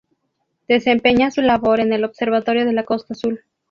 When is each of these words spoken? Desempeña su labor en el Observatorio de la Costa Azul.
Desempeña 0.67 1.29
su 1.29 1.41
labor 1.43 1.79
en 1.79 1.93
el 1.93 2.03
Observatorio 2.03 2.65
de 2.65 2.73
la 2.73 2.85
Costa 2.85 3.13
Azul. 3.13 3.41